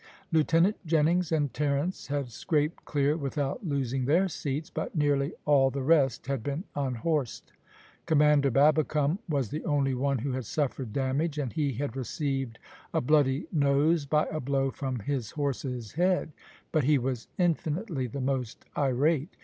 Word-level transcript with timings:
Lieutenant 0.31 0.83
Jennings 0.83 1.31
and 1.31 1.53
Terence 1.53 2.07
had 2.07 2.31
scraped 2.31 2.85
clear 2.85 3.15
without 3.15 3.67
losing 3.67 4.05
their 4.05 4.27
seats, 4.27 4.71
but 4.71 4.95
nearly 4.95 5.33
all 5.45 5.69
the 5.69 5.83
rest 5.83 6.25
had 6.25 6.41
been 6.41 6.63
unhorsed. 6.75 7.53
Commander 8.07 8.49
Babbicome 8.49 9.19
was 9.29 9.49
the 9.51 9.63
only 9.63 9.93
one 9.93 10.17
who 10.17 10.31
had 10.31 10.45
suffered 10.47 10.91
damage, 10.91 11.37
and 11.37 11.53
he 11.53 11.73
had 11.73 11.95
received 11.95 12.57
a 12.95 12.99
bloody 12.99 13.45
nose 13.51 14.07
by 14.07 14.25
a 14.31 14.39
blow 14.39 14.71
from 14.71 14.97
his 15.01 15.29
horse's 15.29 15.91
head, 15.91 16.31
but 16.71 16.83
he 16.85 16.97
was 16.97 17.27
infinitely 17.37 18.07
the 18.07 18.21
most 18.21 18.65
irate. 18.75 19.37